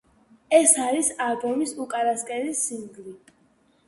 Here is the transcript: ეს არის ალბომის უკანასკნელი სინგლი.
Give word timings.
ეს 0.59 0.71
არის 0.85 1.09
ალბომის 1.25 1.73
უკანასკნელი 1.83 2.55
სინგლი. 2.61 3.15